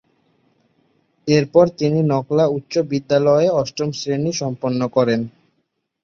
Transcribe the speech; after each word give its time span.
এরপর 1.27 1.65
তিনি 1.79 1.99
নকলা 2.11 2.45
উচ্চ 2.57 2.73
বিদ্যালয়ে 2.91 3.47
অষ্টম 3.61 3.89
শ্রেণি 3.91 4.31
সম্পন্ন 4.41 4.79
করেন। 4.95 5.21